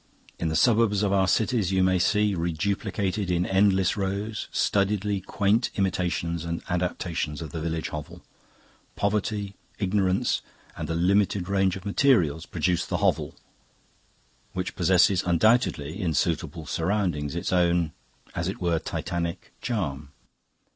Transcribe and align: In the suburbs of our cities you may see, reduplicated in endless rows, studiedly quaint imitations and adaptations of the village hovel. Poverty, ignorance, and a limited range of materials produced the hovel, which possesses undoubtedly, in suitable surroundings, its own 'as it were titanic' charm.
In 0.39 0.47
the 0.47 0.55
suburbs 0.55 1.03
of 1.03 1.13
our 1.13 1.27
cities 1.27 1.71
you 1.71 1.83
may 1.83 1.99
see, 1.99 2.33
reduplicated 2.33 3.29
in 3.29 3.45
endless 3.45 3.95
rows, 3.95 4.47
studiedly 4.51 5.21
quaint 5.23 5.69
imitations 5.75 6.43
and 6.43 6.63
adaptations 6.67 7.39
of 7.39 7.51
the 7.51 7.61
village 7.61 7.89
hovel. 7.89 8.23
Poverty, 8.95 9.53
ignorance, 9.77 10.41
and 10.75 10.89
a 10.89 10.95
limited 10.95 11.47
range 11.47 11.75
of 11.75 11.85
materials 11.85 12.47
produced 12.47 12.89
the 12.89 12.97
hovel, 12.97 13.35
which 14.53 14.75
possesses 14.75 15.21
undoubtedly, 15.23 16.01
in 16.01 16.15
suitable 16.15 16.65
surroundings, 16.65 17.35
its 17.35 17.53
own 17.53 17.91
'as 18.33 18.47
it 18.47 18.59
were 18.59 18.79
titanic' 18.79 19.53
charm. 19.61 20.09